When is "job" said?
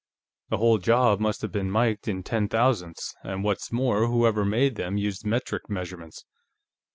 0.79-1.19